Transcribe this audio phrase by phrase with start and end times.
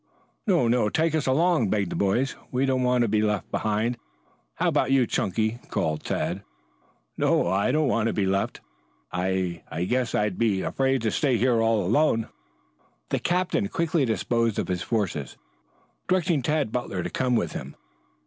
[0.47, 0.89] "No, no!
[0.89, 2.35] Take us along," begged the boys.
[2.51, 3.99] "We don't want to be left behind.
[4.55, 6.41] How about you, Chunky?" called Tad.
[7.17, 8.61] "No, I don't want to be left.
[9.11, 12.29] I I guess I'd be afraid to stay here all alone."
[13.09, 15.37] The captain quickly disposed of his forces,
[16.07, 17.75] directing Tad Butler to come with him.